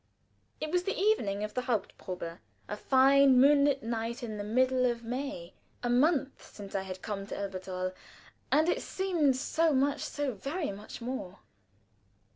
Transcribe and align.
It 0.59 0.71
was 0.71 0.81
the 0.85 0.97
evening 0.99 1.43
of 1.43 1.53
the 1.53 1.61
haupt 1.61 1.95
probe, 1.99 2.39
a 2.67 2.75
fine 2.75 3.39
moonlight 3.39 3.83
night 3.83 4.23
in 4.23 4.37
the 4.39 4.43
middle 4.43 4.83
of 4.87 5.03
May 5.03 5.53
a 5.83 5.91
month 5.91 6.43
since 6.43 6.73
I 6.73 6.81
had 6.81 7.03
come 7.03 7.27
to 7.27 7.37
Elberthal, 7.37 7.93
and 8.51 8.67
it 8.67 8.81
seemed 8.81 9.35
so 9.35 9.73
much, 9.73 10.01
so 10.01 10.33
very 10.33 10.71
much 10.71 11.01
more. 11.01 11.37